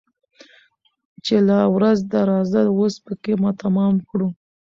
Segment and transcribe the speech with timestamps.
[1.25, 4.27] چي لا ورځ ده راځه وس پكښي تمام كړو